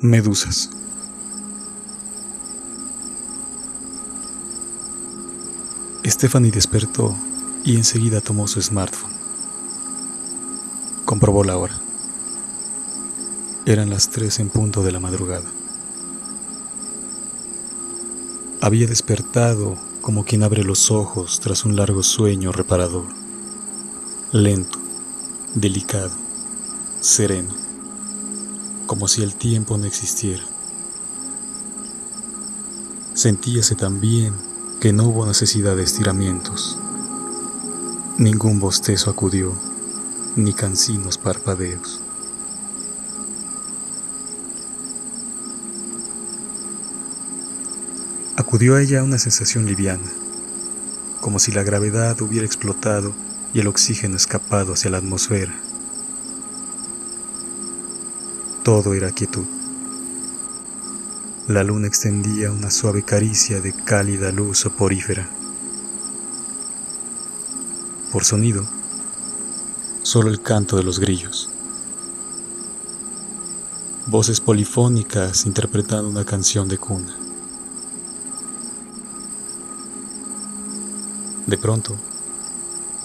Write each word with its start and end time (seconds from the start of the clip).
Medusas. 0.00 0.70
Stephanie 6.06 6.52
despertó 6.52 7.16
y 7.64 7.74
enseguida 7.74 8.20
tomó 8.20 8.46
su 8.46 8.62
smartphone. 8.62 9.10
Comprobó 11.04 11.42
la 11.42 11.56
hora. 11.56 11.74
Eran 13.66 13.90
las 13.90 14.08
tres 14.10 14.38
en 14.38 14.50
punto 14.50 14.84
de 14.84 14.92
la 14.92 15.00
madrugada. 15.00 15.50
Había 18.60 18.86
despertado 18.86 19.76
como 20.00 20.24
quien 20.24 20.44
abre 20.44 20.62
los 20.62 20.92
ojos 20.92 21.40
tras 21.40 21.64
un 21.64 21.74
largo 21.74 22.04
sueño 22.04 22.52
reparador, 22.52 23.06
lento, 24.30 24.78
delicado, 25.56 26.12
sereno 27.00 27.67
como 28.88 29.06
si 29.06 29.22
el 29.22 29.34
tiempo 29.34 29.76
no 29.76 29.84
existiera. 29.84 30.42
Sentíase 33.12 33.74
también 33.74 34.32
que 34.80 34.94
no 34.94 35.04
hubo 35.04 35.26
necesidad 35.26 35.76
de 35.76 35.82
estiramientos. 35.82 36.78
Ningún 38.16 38.58
bostezo 38.58 39.10
acudió, 39.10 39.52
ni 40.36 40.54
cansinos 40.54 41.18
parpadeos. 41.18 42.00
Acudió 48.36 48.76
a 48.76 48.80
ella 48.80 49.04
una 49.04 49.18
sensación 49.18 49.66
liviana, 49.66 50.10
como 51.20 51.38
si 51.38 51.52
la 51.52 51.62
gravedad 51.62 52.18
hubiera 52.22 52.46
explotado 52.46 53.12
y 53.52 53.60
el 53.60 53.66
oxígeno 53.66 54.16
escapado 54.16 54.72
hacia 54.72 54.90
la 54.90 54.98
atmósfera. 54.98 55.67
Todo 58.68 58.92
era 58.92 59.10
quietud. 59.12 59.46
La 61.46 61.64
luna 61.64 61.86
extendía 61.86 62.52
una 62.52 62.70
suave 62.70 63.02
caricia 63.02 63.62
de 63.62 63.72
cálida 63.72 64.30
luz 64.30 64.58
soporífera. 64.58 65.26
Por 68.12 68.26
sonido, 68.26 68.68
solo 70.02 70.28
el 70.28 70.42
canto 70.42 70.76
de 70.76 70.82
los 70.82 71.00
grillos. 71.00 71.48
Voces 74.06 74.38
polifónicas 74.38 75.46
interpretando 75.46 76.10
una 76.10 76.26
canción 76.26 76.68
de 76.68 76.76
cuna. 76.76 77.16
De 81.46 81.56
pronto, 81.56 81.96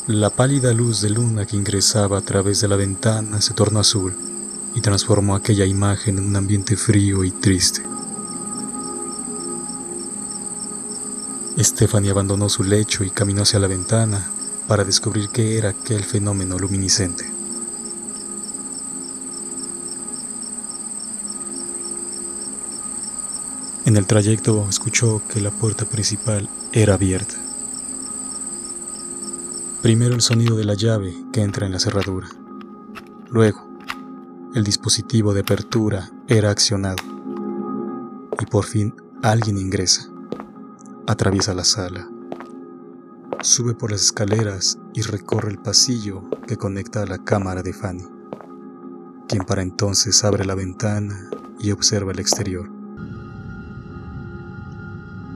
la 0.08 0.30
pálida 0.30 0.74
luz 0.74 1.00
de 1.00 1.10
luna 1.10 1.46
que 1.46 1.56
ingresaba 1.56 2.18
a 2.18 2.22
través 2.22 2.60
de 2.60 2.68
la 2.68 2.76
ventana 2.76 3.40
se 3.40 3.54
tornó 3.54 3.80
azul 3.80 4.33
y 4.76 4.82
transformó 4.82 5.36
aquella 5.36 5.66
imagen 5.66 6.18
en 6.18 6.26
un 6.26 6.36
ambiente 6.36 6.76
frío 6.76 7.24
y 7.24 7.32
triste. 7.32 7.84
Stephanie 11.58 12.12
abandonó 12.12 12.50
su 12.50 12.64
lecho 12.64 13.04
y 13.04 13.12
caminó 13.12 13.44
hacia 13.44 13.60
la 13.60 13.68
ventana 13.68 14.32
para 14.68 14.84
descubrir 14.84 15.30
qué 15.30 15.58
era 15.58 15.70
aquel 15.70 16.04
fenómeno 16.04 16.58
luminiscente. 16.58 17.32
En 23.86 23.98
el 23.98 24.08
trayecto 24.08 24.66
escuchó 24.70 25.22
que 25.28 25.42
la 25.42 25.52
puerta 25.52 25.86
principal 25.86 26.50
era 26.72 26.94
abierta. 26.96 27.36
Primero 29.82 30.16
el 30.16 30.22
sonido 30.22 30.56
de 30.56 30.64
la 30.64 30.74
llave 30.74 31.14
que 31.34 31.42
entra 31.42 31.66
en 31.66 31.74
la 31.74 31.80
cerradura. 31.80 32.30
Luego, 33.30 33.73
el 34.54 34.64
dispositivo 34.64 35.34
de 35.34 35.40
apertura 35.42 36.12
era 36.28 36.52
accionado. 36.52 37.02
Y 38.40 38.46
por 38.46 38.66
fin 38.66 38.94
alguien 39.24 39.58
ingresa, 39.58 40.12
atraviesa 41.08 41.56
la 41.56 41.64
sala, 41.64 42.08
sube 43.42 43.74
por 43.74 43.92
las 43.92 44.04
escaleras 44.04 44.78
y 44.94 45.02
recorre 45.02 45.50
el 45.50 45.58
pasillo 45.58 46.30
que 46.46 46.58
conecta 46.58 47.02
a 47.02 47.08
la 47.08 47.24
cámara 47.24 47.64
de 47.64 47.74
Fanny, 47.74 48.06
quien 49.28 49.44
para 49.44 49.64
entonces 49.64 50.24
abre 50.24 50.46
la 50.46 50.54
ventana 50.54 51.30
y 51.58 51.72
observa 51.72 52.12
el 52.12 52.20
exterior. 52.20 52.70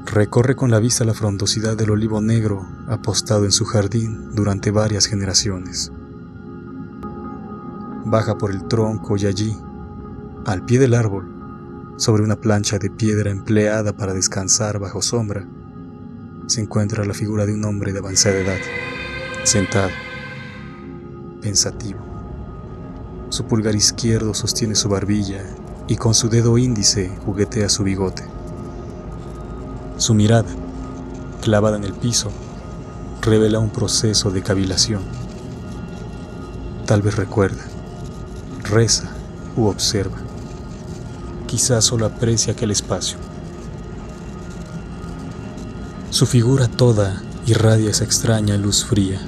Recorre 0.06 0.56
con 0.56 0.70
la 0.70 0.80
vista 0.80 1.06
la 1.06 1.16
frondosidad 1.16 1.76
del 1.76 1.90
olivo 1.90 2.22
negro 2.22 2.68
apostado 2.88 3.46
en 3.46 3.52
su 3.52 3.66
jardín 3.66 4.36
durante 4.36 4.70
varias 4.70 5.08
generaciones 5.08 5.92
baja 8.10 8.38
por 8.38 8.52
el 8.52 8.68
tronco 8.68 9.18
y 9.18 9.26
allí, 9.26 9.58
al 10.46 10.64
pie 10.64 10.80
del 10.80 10.94
árbol, 10.94 11.96
sobre 11.98 12.24
una 12.24 12.38
plancha 12.38 12.78
de 12.80 12.90
piedra 12.90 13.32
empleada 13.32 13.96
para 13.96 14.14
descansar 14.14 14.80
bajo 14.80 15.02
sombra, 15.02 15.46
se 16.48 16.62
encuentra 16.62 17.04
la 17.04 17.14
figura 17.14 17.46
de 17.46 17.54
un 17.54 17.66
hombre 17.66 17.92
de 17.92 18.00
avanzada 18.00 18.38
edad, 18.38 18.60
sentado, 19.44 19.92
pensativo. 21.42 22.00
Su 23.30 23.46
pulgar 23.46 23.76
izquierdo 23.76 24.34
sostiene 24.34 24.76
su 24.76 24.88
barbilla 24.88 25.44
y 25.88 25.98
con 25.98 26.14
su 26.14 26.30
dedo 26.30 26.58
índice 26.58 27.12
juguetea 27.26 27.68
su 27.68 27.84
bigote. 27.84 28.24
Su 29.98 30.14
mirada, 30.14 30.50
clavada 31.42 31.76
en 31.76 31.84
el 31.84 31.94
piso, 31.94 32.32
revela 33.22 33.60
un 33.60 33.70
proceso 33.70 34.32
de 34.32 34.44
cavilación. 34.44 35.02
Tal 36.86 37.02
vez 37.02 37.18
recuerda 37.18 37.77
reza 38.70 39.10
u 39.56 39.66
observa. 39.66 40.18
Quizás 41.48 41.86
solo 41.86 42.06
aprecia 42.06 42.54
aquel 42.54 42.72
espacio. 42.72 43.18
Su 46.10 46.26
figura 46.26 46.68
toda 46.68 47.22
irradia 47.46 47.90
esa 47.90 48.04
extraña 48.04 48.58
luz 48.58 48.86
fría, 48.86 49.22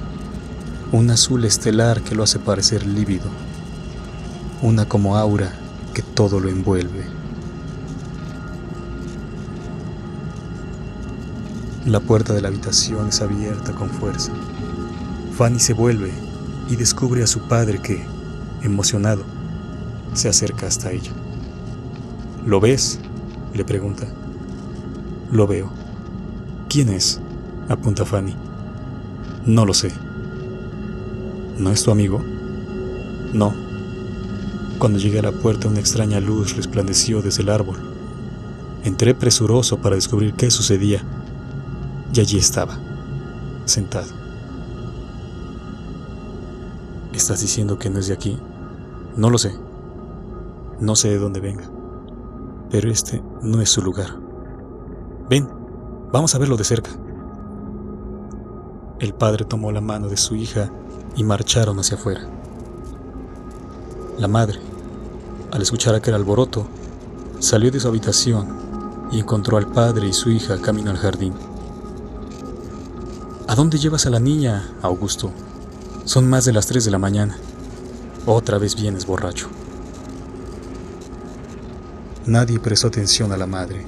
un 0.92 1.10
azul 1.10 1.44
estelar 1.44 2.02
que 2.02 2.14
lo 2.14 2.22
hace 2.22 2.38
parecer 2.38 2.86
lívido, 2.86 3.30
una 4.62 4.86
como 4.86 5.16
aura 5.16 5.52
que 5.94 6.02
todo 6.02 6.40
lo 6.40 6.48
envuelve. 6.48 7.06
La 11.86 12.00
puerta 12.00 12.34
de 12.34 12.42
la 12.42 12.48
habitación 12.48 13.08
es 13.08 13.22
abierta 13.22 13.72
con 13.72 13.88
fuerza. 13.88 14.32
Fanny 15.36 15.58
se 15.58 15.72
vuelve 15.72 16.12
y 16.68 16.76
descubre 16.76 17.22
a 17.22 17.26
su 17.26 17.40
padre 17.40 17.80
que, 17.80 18.04
Emocionado, 18.62 19.22
se 20.14 20.28
acerca 20.28 20.66
hasta 20.66 20.92
ella. 20.92 21.12
¿Lo 22.46 22.60
ves? 22.60 23.00
le 23.54 23.64
pregunta. 23.64 24.06
Lo 25.30 25.46
veo. 25.46 25.70
¿Quién 26.68 26.88
es? 26.88 27.20
apunta 27.68 28.04
Fanny. 28.04 28.34
No 29.46 29.64
lo 29.64 29.74
sé. 29.74 29.92
¿No 31.58 31.70
es 31.70 31.82
tu 31.82 31.90
amigo? 31.90 32.22
No. 33.32 33.54
Cuando 34.78 34.98
llegué 34.98 35.18
a 35.18 35.22
la 35.22 35.32
puerta 35.32 35.68
una 35.68 35.80
extraña 35.80 36.20
luz 36.20 36.56
resplandeció 36.56 37.22
desde 37.22 37.42
el 37.42 37.50
árbol. 37.50 37.76
Entré 38.82 39.14
presuroso 39.14 39.78
para 39.78 39.94
descubrir 39.94 40.34
qué 40.34 40.50
sucedía 40.50 41.02
y 42.14 42.20
allí 42.20 42.38
estaba, 42.38 42.78
sentado. 43.66 44.08
¿Estás 47.12 47.40
diciendo 47.40 47.78
que 47.78 47.90
no 47.90 47.98
es 47.98 48.08
de 48.08 48.14
aquí? 48.14 48.38
No 49.16 49.30
lo 49.30 49.38
sé. 49.38 49.54
No 50.78 50.96
sé 50.96 51.08
de 51.08 51.18
dónde 51.18 51.40
venga. 51.40 51.64
Pero 52.70 52.90
este 52.90 53.22
no 53.42 53.60
es 53.60 53.70
su 53.70 53.82
lugar. 53.82 54.18
Ven, 55.28 55.48
vamos 56.12 56.34
a 56.34 56.38
verlo 56.38 56.56
de 56.56 56.64
cerca. 56.64 56.90
El 58.98 59.14
padre 59.14 59.44
tomó 59.44 59.72
la 59.72 59.80
mano 59.80 60.08
de 60.08 60.16
su 60.16 60.36
hija 60.36 60.70
y 61.16 61.24
marcharon 61.24 61.78
hacia 61.78 61.96
afuera. 61.96 62.28
La 64.18 64.28
madre, 64.28 64.58
al 65.50 65.62
escuchar 65.62 65.94
aquel 65.94 66.14
alboroto, 66.14 66.66
salió 67.38 67.70
de 67.70 67.80
su 67.80 67.88
habitación 67.88 68.48
y 69.10 69.18
encontró 69.18 69.56
al 69.56 69.66
padre 69.72 70.06
y 70.06 70.12
su 70.12 70.30
hija 70.30 70.60
camino 70.60 70.90
al 70.90 70.98
jardín. 70.98 71.32
¿A 73.48 73.54
dónde 73.54 73.78
llevas 73.78 74.06
a 74.06 74.10
la 74.10 74.20
niña, 74.20 74.72
Augusto? 74.82 75.32
Son 76.04 76.28
más 76.28 76.44
de 76.44 76.52
las 76.52 76.66
tres 76.66 76.84
de 76.84 76.90
la 76.90 76.98
mañana. 76.98 77.36
Otra 78.26 78.58
vez 78.58 78.76
vienes 78.76 79.06
borracho. 79.06 79.48
Nadie 82.26 82.60
prestó 82.60 82.88
atención 82.88 83.32
a 83.32 83.38
la 83.38 83.46
madre, 83.46 83.86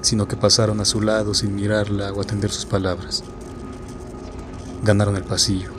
sino 0.00 0.26
que 0.26 0.38
pasaron 0.38 0.80
a 0.80 0.86
su 0.86 1.02
lado 1.02 1.34
sin 1.34 1.54
mirarla 1.54 2.10
o 2.10 2.22
atender 2.22 2.50
sus 2.50 2.64
palabras. 2.64 3.22
Ganaron 4.82 5.16
el 5.16 5.24
pasillo, 5.24 5.70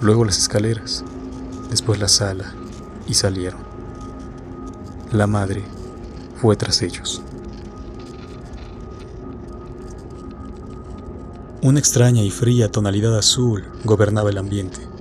luego 0.00 0.24
las 0.24 0.38
escaleras, 0.38 1.04
después 1.70 2.00
la 2.00 2.08
sala 2.08 2.52
y 3.06 3.14
salieron. 3.14 3.60
La 5.12 5.28
madre 5.28 5.62
fue 6.42 6.56
tras 6.56 6.82
ellos. 6.82 7.22
Una 11.62 11.78
extraña 11.78 12.22
y 12.22 12.30
fría 12.32 12.72
tonalidad 12.72 13.16
azul 13.16 13.64
gobernaba 13.84 14.30
el 14.30 14.38
ambiente 14.38 14.93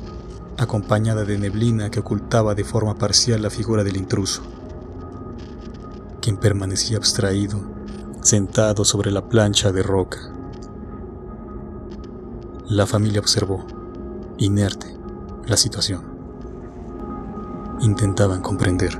acompañada 0.63 1.23
de 1.23 1.37
neblina 1.37 1.89
que 1.91 1.99
ocultaba 1.99 2.55
de 2.55 2.63
forma 2.63 2.95
parcial 2.95 3.41
la 3.41 3.49
figura 3.49 3.83
del 3.83 3.97
intruso. 3.97 4.41
quien 6.21 6.37
permanecía 6.37 6.95
abstraído, 6.95 7.59
sentado 8.21 8.85
sobre 8.85 9.11
la 9.11 9.27
plancha 9.27 9.73
de 9.73 9.83
roca. 9.83 10.19
La 12.69 12.87
familia 12.87 13.19
observó, 13.19 13.65
inerte, 14.37 14.87
la 15.45 15.57
situación. 15.57 16.01
Intentaban 17.81 18.41
comprender. 18.41 18.97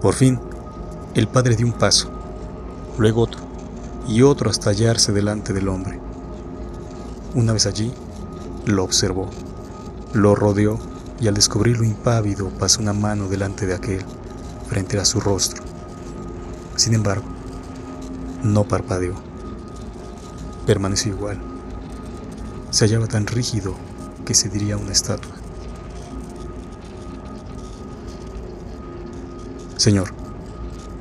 Por 0.00 0.14
fin, 0.14 0.38
el 1.14 1.26
padre 1.26 1.56
dio 1.56 1.66
un 1.66 1.72
paso, 1.72 2.08
luego 2.98 3.22
otro, 3.22 3.40
y 4.06 4.22
otro 4.22 4.48
hasta 4.48 4.70
hallarse 4.70 5.12
delante 5.12 5.52
del 5.52 5.68
hombre. 5.68 5.98
Una 7.34 7.52
vez 7.52 7.66
allí, 7.66 7.92
lo 8.68 8.84
observó, 8.84 9.30
lo 10.12 10.34
rodeó 10.34 10.78
y 11.20 11.26
al 11.26 11.34
descubrirlo 11.34 11.84
impávido 11.84 12.50
pasó 12.50 12.82
una 12.82 12.92
mano 12.92 13.28
delante 13.28 13.66
de 13.66 13.74
aquel, 13.74 14.04
frente 14.68 14.98
a 14.98 15.06
su 15.06 15.20
rostro. 15.20 15.64
Sin 16.76 16.92
embargo, 16.94 17.24
no 18.42 18.64
parpadeó. 18.64 19.14
Permaneció 20.66 21.14
igual. 21.14 21.40
Se 22.70 22.84
hallaba 22.84 23.06
tan 23.06 23.26
rígido 23.26 23.74
que 24.26 24.34
se 24.34 24.50
diría 24.50 24.76
una 24.76 24.92
estatua. 24.92 25.32
Señor, 29.78 30.12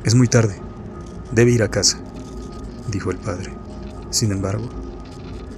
es 0.06 0.16
muy 0.16 0.30
tarde. 0.30 0.62
Debe 1.34 1.52
ir 1.52 1.64
a 1.64 1.70
casa, 1.70 2.00
dijo 2.90 3.12
el 3.12 3.18
padre. 3.18 3.54
Sin 4.10 4.32
embargo, 4.32 4.70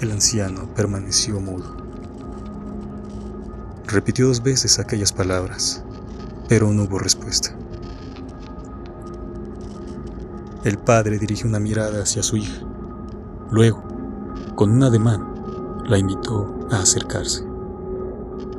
el 0.01 0.11
anciano 0.11 0.73
permaneció 0.73 1.39
mudo. 1.39 1.78
Repitió 3.91 4.27
dos 4.27 4.43
veces 4.43 4.77
aquellas 4.77 5.11
palabras, 5.11 5.83
pero 6.47 6.71
no 6.71 6.83
hubo 6.83 6.99
respuesta. 6.99 7.57
El 10.63 10.77
padre 10.77 11.17
dirigió 11.17 11.47
una 11.47 11.59
mirada 11.59 12.03
hacia 12.03 12.21
su 12.21 12.37
hija. 12.37 12.67
Luego, 13.49 13.81
con 14.53 14.69
un 14.69 14.83
ademán, 14.83 15.81
la 15.87 15.97
invitó 15.97 16.67
a 16.69 16.81
acercarse. 16.81 17.43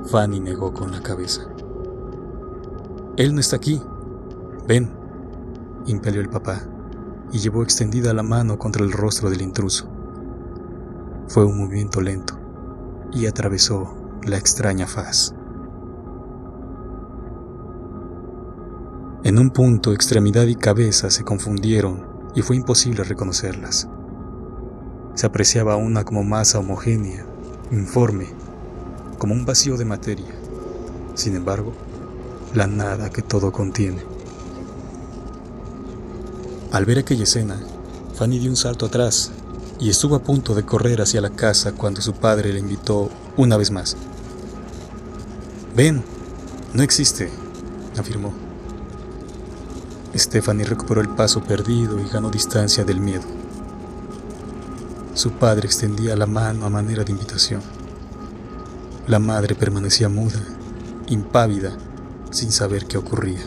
Fanny 0.07 0.41
negó 0.41 0.75
con 0.75 0.91
la 0.91 1.01
cabeza. 1.01 1.43
Él 3.17 3.33
no 3.33 3.41
está 3.41 3.55
aquí, 3.55 3.81
Ven, 4.67 4.91
impelió 5.87 6.23
el 6.23 6.29
papá 6.29 6.61
y 7.31 7.39
llevó 7.39 7.63
extendida 7.63 8.13
la 8.15 8.25
mano 8.25 8.59
contra 8.59 8.83
el 8.83 8.91
rostro 8.91 9.31
del 9.31 9.43
intruso. 9.43 9.89
Fue 11.29 11.45
un 11.45 11.57
movimiento 11.57 12.01
lento 12.01 12.35
y 13.13 13.27
atravesó 13.27 14.00
la 14.25 14.37
extraña 14.37 14.87
faz. 14.87 15.35
En 19.23 19.39
un 19.39 19.51
punto 19.51 19.93
extremidad 19.93 20.47
y 20.47 20.55
cabeza 20.55 21.11
se 21.11 21.25
confundieron 21.25 22.07
y 22.35 22.43
fue 22.43 22.57
imposible 22.57 23.05
reconocerlas. 23.05 23.89
Se 25.15 25.27
apreciaba 25.27 25.77
una 25.77 26.05
como 26.05 26.25
masa 26.25 26.59
homogénea, 26.59 27.27
informe, 27.71 28.29
como 29.19 29.35
un 29.35 29.45
vacío 29.45 29.77
de 29.77 29.85
materia. 29.85 30.35
Sin 31.15 31.37
embargo, 31.37 31.73
la 32.55 32.67
nada 32.67 33.11
que 33.11 33.23
todo 33.23 33.53
contiene. 33.53 34.03
Al 36.73 36.85
ver 36.85 36.99
aquella 36.99 37.25
escena, 37.25 37.61
Fanny 38.15 38.39
dio 38.39 38.51
un 38.51 38.57
salto 38.57 38.87
atrás 38.87 39.33
y 39.81 39.89
estuvo 39.89 40.15
a 40.15 40.23
punto 40.23 40.55
de 40.55 40.65
correr 40.65 41.01
hacia 41.01 41.23
la 41.23 41.31
casa 41.31 41.73
cuando 41.73 42.03
su 42.03 42.13
padre 42.13 42.53
le 42.53 42.59
invitó 42.59 43.09
una 43.37 43.57
vez 43.57 43.71
más. 43.71 43.97
Ven, 45.75 46.05
no 46.75 46.83
existe, 46.83 47.31
afirmó. 47.99 48.33
Stephanie 50.15 50.67
recuperó 50.67 51.01
el 51.01 51.09
paso 51.09 51.43
perdido 51.43 51.99
y 51.99 52.09
ganó 52.09 52.31
distancia 52.31 52.85
del 52.85 53.01
miedo. 53.01 53.25
Su 55.15 55.33
padre 55.33 55.67
extendía 55.67 56.15
la 56.15 56.27
mano 56.27 56.67
a 56.67 56.71
manera 56.71 57.03
de 57.03 57.13
invitación. 57.13 57.63
La 59.07 59.19
madre 59.19 59.55
permanecía 59.55 60.09
muda, 60.09 60.41
impávida, 61.09 61.73
sin 62.31 62.53
saber 62.53 62.87
qué 62.87 62.99
ocurría. 62.99 63.41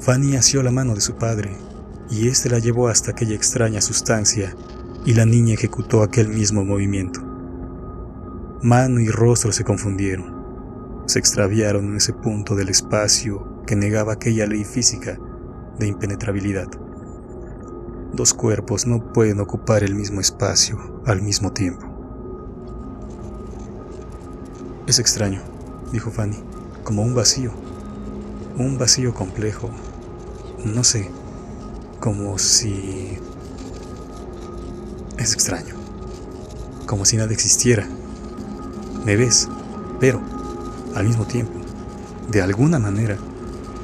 Fanny 0.00 0.36
asió 0.36 0.62
la 0.62 0.70
mano 0.70 0.94
de 0.94 1.00
su 1.00 1.14
padre, 1.14 1.67
y 2.10 2.28
éste 2.28 2.48
la 2.48 2.58
llevó 2.58 2.88
hasta 2.88 3.10
aquella 3.10 3.34
extraña 3.34 3.80
sustancia, 3.80 4.54
y 5.04 5.14
la 5.14 5.24
niña 5.24 5.54
ejecutó 5.54 6.02
aquel 6.02 6.28
mismo 6.28 6.64
movimiento. 6.64 7.20
Mano 8.62 9.00
y 9.00 9.08
rostro 9.08 9.52
se 9.52 9.64
confundieron, 9.64 11.04
se 11.06 11.18
extraviaron 11.18 11.86
en 11.86 11.96
ese 11.96 12.12
punto 12.12 12.54
del 12.54 12.68
espacio 12.68 13.62
que 13.66 13.76
negaba 13.76 14.14
aquella 14.14 14.46
ley 14.46 14.64
física 14.64 15.18
de 15.78 15.86
impenetrabilidad. 15.86 16.68
Dos 18.12 18.34
cuerpos 18.34 18.86
no 18.86 19.12
pueden 19.12 19.40
ocupar 19.40 19.84
el 19.84 19.94
mismo 19.94 20.20
espacio 20.20 21.02
al 21.06 21.22
mismo 21.22 21.52
tiempo. 21.52 21.86
Es 24.86 24.98
extraño, 24.98 25.40
dijo 25.92 26.10
Fanny, 26.10 26.42
como 26.82 27.02
un 27.02 27.14
vacío, 27.14 27.52
un 28.56 28.78
vacío 28.78 29.14
complejo, 29.14 29.70
no 30.64 30.82
sé, 30.82 31.10
como 32.00 32.38
si... 32.38 33.18
Es 35.18 35.32
extraño, 35.32 35.74
como 36.86 37.04
si 37.04 37.16
nada 37.16 37.32
existiera. 37.32 37.88
Me 39.04 39.16
ves, 39.16 39.48
pero, 39.98 40.20
al 40.94 41.06
mismo 41.06 41.26
tiempo, 41.26 41.58
de 42.30 42.40
alguna 42.40 42.78
manera, 42.78 43.16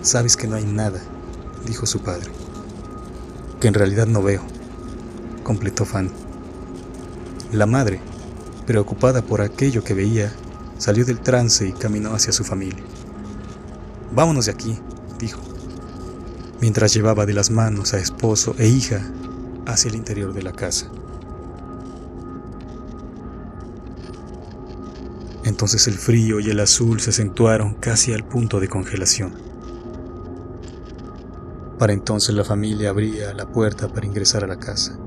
sabes 0.02 0.36
que 0.36 0.46
no 0.46 0.54
hay 0.54 0.64
nada, 0.64 1.00
dijo 1.66 1.86
su 1.86 2.02
padre. 2.02 2.30
Que 3.60 3.68
en 3.68 3.74
realidad 3.74 4.06
no 4.06 4.22
veo, 4.22 4.42
completó 5.42 5.84
Fanny. 5.84 6.10
La 7.50 7.66
madre, 7.66 8.00
preocupada 8.66 9.22
por 9.22 9.40
aquello 9.40 9.82
que 9.82 9.94
veía, 9.94 10.32
salió 10.78 11.04
del 11.04 11.20
trance 11.20 11.66
y 11.66 11.72
caminó 11.72 12.14
hacia 12.14 12.32
su 12.32 12.44
familia. 12.44 12.84
Vámonos 14.14 14.46
de 14.46 14.52
aquí, 14.52 14.78
dijo 15.18 15.53
mientras 16.60 16.94
llevaba 16.94 17.26
de 17.26 17.34
las 17.34 17.50
manos 17.50 17.94
a 17.94 17.98
esposo 17.98 18.54
e 18.58 18.68
hija 18.68 19.02
hacia 19.66 19.88
el 19.88 19.96
interior 19.96 20.32
de 20.32 20.42
la 20.42 20.52
casa. 20.52 20.90
Entonces 25.44 25.86
el 25.88 25.94
frío 25.94 26.40
y 26.40 26.50
el 26.50 26.60
azul 26.60 27.00
se 27.00 27.10
acentuaron 27.10 27.74
casi 27.74 28.12
al 28.12 28.24
punto 28.24 28.60
de 28.60 28.68
congelación. 28.68 29.34
Para 31.78 31.92
entonces 31.92 32.34
la 32.34 32.44
familia 32.44 32.90
abría 32.90 33.34
la 33.34 33.46
puerta 33.46 33.88
para 33.88 34.06
ingresar 34.06 34.42
a 34.42 34.46
la 34.46 34.58
casa. 34.58 34.98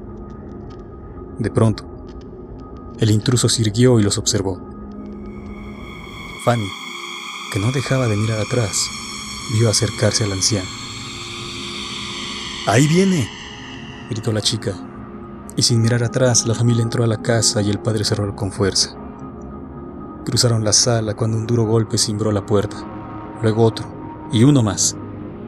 De 1.39 1.49
pronto, 1.49 1.85
el 2.99 3.09
intruso 3.09 3.49
sirvió 3.49 3.99
y 3.99 4.03
los 4.03 4.17
observó. 4.17 4.61
Fanny, 6.45 6.67
que 7.51 7.59
no 7.59 7.71
dejaba 7.71 8.07
de 8.07 8.15
mirar 8.15 8.39
atrás, 8.39 8.75
vio 9.53 9.69
acercarse 9.69 10.23
al 10.23 10.33
anciano. 10.33 10.86
Ahí 12.67 12.85
viene, 12.85 13.29
gritó 14.09 14.33
la 14.33 14.41
chica, 14.41 14.73
y 15.55 15.61
sin 15.61 15.81
mirar 15.81 16.03
atrás 16.03 16.45
la 16.45 16.53
familia 16.53 16.83
entró 16.83 17.01
a 17.01 17.07
la 17.07 17.21
casa 17.21 17.61
y 17.61 17.69
el 17.69 17.79
padre 17.79 18.03
cerró 18.03 18.35
con 18.35 18.51
fuerza. 18.51 18.93
Cruzaron 20.25 20.65
la 20.65 20.73
sala 20.73 21.13
cuando 21.13 21.37
un 21.37 21.47
duro 21.47 21.63
golpe 21.63 21.97
cimbró 21.97 22.29
la 22.33 22.45
puerta, 22.45 22.75
luego 23.41 23.63
otro, 23.63 23.87
y 24.33 24.43
uno 24.43 24.63
más, 24.63 24.97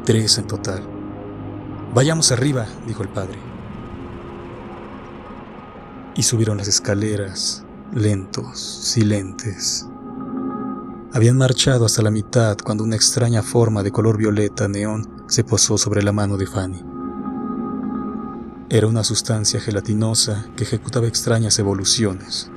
tres 0.05 0.38
en 0.38 0.47
total. 0.47 0.81
Vayamos 1.93 2.31
arriba, 2.31 2.65
dijo 2.88 3.03
el 3.03 3.09
padre. 3.09 3.38
Y 6.15 6.23
subieron 6.23 6.55
las 6.55 6.69
escaleras, 6.69 7.65
lentos, 7.93 8.57
silentes. 8.57 9.89
Habían 11.11 11.38
marchado 11.38 11.85
hasta 11.85 12.01
la 12.01 12.11
mitad 12.11 12.55
cuando 12.63 12.85
una 12.85 12.95
extraña 12.95 13.43
forma 13.43 13.83
de 13.83 13.91
color 13.91 14.17
violeta 14.17 14.69
neón 14.69 15.25
se 15.27 15.43
posó 15.43 15.77
sobre 15.77 16.01
la 16.01 16.13
mano 16.13 16.38
de 16.38 16.47
Fanny. 16.47 16.88
Era 18.71 18.85
una 18.85 19.03
sustancia 19.03 19.59
gelatinosa 19.59 20.45
que 20.55 20.63
ejecutaba 20.63 21.07
extrañas 21.07 21.57
evoluciones. 21.57 22.51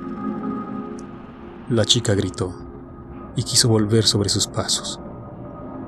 La 1.71 1.87
chica 1.87 2.15
gritó 2.15 2.55
y 3.35 3.45
quiso 3.45 3.71
volver 3.71 4.05
sobre 4.05 4.29
sus 4.29 4.47
pasos. 4.47 5.01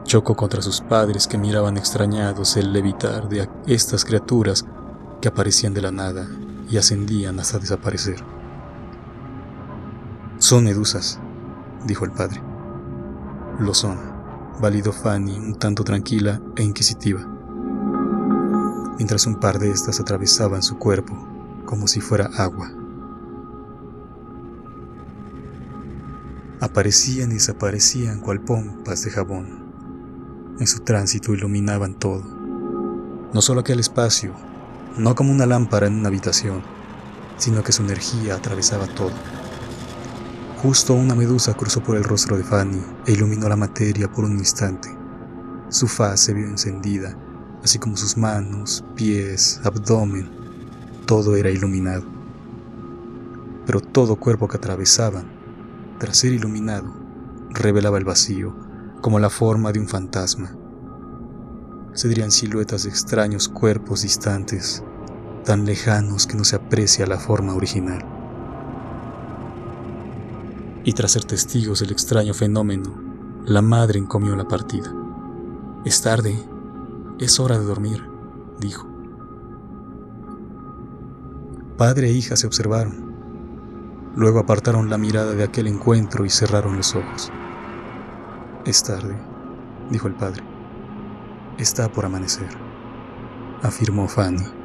Chocó 0.05 0.35
contra 0.35 0.63
sus 0.63 0.81
padres 0.81 1.29
que 1.29 1.37
miraban 1.37 1.77
extrañados 1.77 2.57
el 2.57 2.73
levitar 2.73 3.29
de 3.29 3.51
estas 3.67 4.07
criaturas 4.07 4.65
que 5.21 5.29
aparecían 5.29 5.75
de 5.75 5.83
la 5.83 5.91
nada 5.91 6.27
y 6.71 6.79
ascendían 6.79 7.39
hasta 7.39 7.59
desaparecer. 7.59 8.25
Son 10.39 10.65
medusas, 10.65 11.21
dijo 11.85 12.07
el 12.07 12.13
padre. 12.13 12.43
Lo 13.61 13.75
son, 13.75 13.99
validó 14.59 14.91
Fanny 14.91 15.37
un 15.37 15.59
tanto 15.59 15.85
tranquila 15.85 16.41
e 16.57 16.63
inquisitiva 16.63 17.34
mientras 18.97 19.27
un 19.27 19.37
par 19.37 19.59
de 19.59 19.71
estas 19.71 20.01
atravesaban 20.01 20.63
su 20.63 20.79
cuerpo 20.79 21.17
como 21.67 21.87
si 21.87 22.01
fuera 22.01 22.31
agua. 22.37 22.71
aparecían 26.65 27.31
y 27.31 27.35
desaparecían 27.35 28.21
cual 28.21 28.41
pompas 28.41 29.05
de 29.05 29.11
jabón. 29.11 29.65
En 30.59 30.67
su 30.67 30.81
tránsito 30.81 31.35
iluminaban 31.35 31.95
todo, 31.95 32.23
no 33.33 33.43
solo 33.43 33.61
aquel 33.61 33.81
espacio, 33.81 34.35
no 34.97 35.15
como 35.15 35.33
una 35.33 35.47
lámpara 35.47 35.87
en 35.87 35.95
una 35.95 36.09
habitación, 36.09 36.63
sino 37.37 37.63
que 37.63 37.73
su 37.73 37.83
energía 37.83 38.37
atravesaba 38.37 38.87
todo. 38.87 39.13
Justo 40.63 40.95
una 40.95 41.15
medusa 41.15 41.55
cruzó 41.55 41.83
por 41.83 41.97
el 41.97 42.05
rostro 42.05 42.39
de 42.39 42.45
Fanny 42.45 42.81
e 43.07 43.13
iluminó 43.13 43.49
la 43.49 43.57
materia 43.57 44.11
por 44.11 44.25
un 44.25 44.39
instante. 44.39 44.89
Su 45.69 45.89
faz 45.89 46.21
se 46.21 46.33
vio 46.33 46.47
encendida, 46.47 47.17
así 47.65 47.79
como 47.79 47.97
sus 47.97 48.19
manos, 48.19 48.85
pies, 48.95 49.59
abdomen, 49.65 50.31
todo 51.07 51.35
era 51.35 51.51
iluminado. 51.51 52.05
Pero 53.65 53.81
todo 53.81 54.17
cuerpo 54.17 54.47
que 54.47 54.59
atravesaban, 54.59 55.25
tras 55.99 56.19
ser 56.19 56.35
iluminado, 56.35 56.95
revelaba 57.49 57.97
el 57.97 58.05
vacío, 58.05 58.55
como 59.01 59.19
la 59.19 59.31
forma 59.31 59.73
de 59.73 59.81
un 59.81 59.89
fantasma. 59.89 60.55
Se 61.95 62.07
dirían 62.07 62.31
siluetas 62.31 62.83
de 62.83 62.91
extraños 62.91 63.49
cuerpos 63.49 64.03
distantes, 64.03 64.85
tan 65.45 65.65
lejanos 65.65 66.27
que 66.27 66.37
no 66.37 66.45
se 66.45 66.57
aprecia 66.57 67.07
la 67.07 67.19
forma 67.19 67.55
original. 67.55 68.05
Y 70.85 70.93
tras 70.93 71.13
ser 71.13 71.25
testigos 71.25 71.81
del 71.81 71.93
extraño 71.93 72.35
fenómeno, 72.35 72.95
la 73.47 73.63
madre 73.63 73.99
encomió 73.99 74.37
la 74.37 74.47
partida. 74.47 74.93
Es 75.87 76.03
tarde, 76.03 76.37
es 77.19 77.39
hora 77.41 77.59
de 77.59 77.65
dormir, 77.65 78.09
dijo. 78.59 78.89
Padre 81.77 82.09
e 82.09 82.13
hija 82.13 82.37
se 82.37 82.47
observaron. 82.47 83.13
Luego 84.17 84.39
apartaron 84.39 84.91
la 84.91 84.99
mirada 84.99 85.33
de 85.33 85.43
aquel 85.43 85.67
encuentro 85.67 86.25
y 86.25 86.31
cerraron 86.31 86.77
los 86.77 86.95
ojos. 86.95 87.33
Es 88.65 88.83
tarde, 88.83 89.17
dijo 89.91 90.09
el 90.09 90.15
padre. 90.15 90.43
Está 91.59 91.91
por 91.91 92.05
amanecer, 92.05 92.49
afirmó 93.63 94.09
Fanny. 94.09 94.64